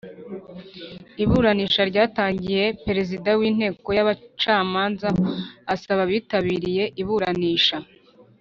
[1.23, 5.07] Iburanisha ryatangiye perezida w’Inteko y’abacamanza
[5.73, 7.77] asaba abitabiriye iburanisha